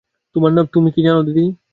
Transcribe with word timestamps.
তোমার 0.35 0.51
দাম 0.55 0.65
তুমি 0.73 0.89
কী 0.95 1.01
জান 1.05 1.17
দিদি! 1.27 1.45